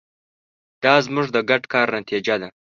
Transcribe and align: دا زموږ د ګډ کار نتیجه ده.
دا 0.83 0.93
زموږ 1.05 1.27
د 1.35 1.37
ګډ 1.49 1.63
کار 1.73 1.87
نتیجه 1.99 2.35
ده. 2.41 2.49